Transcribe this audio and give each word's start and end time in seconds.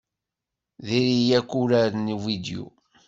Diri-yak 0.87 1.49
uraren 1.61 2.07
uvidyu. 2.15 2.65